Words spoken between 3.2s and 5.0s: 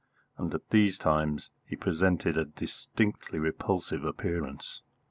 repulsive appearance.